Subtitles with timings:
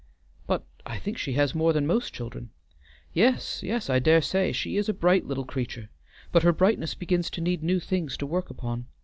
[0.47, 2.49] "But I think she has more than most children."
[3.13, 4.51] "Yes, yes, I dare say.
[4.51, 5.91] She is a bright little creature,
[6.31, 8.87] but her brightness begins to need new things to work upon.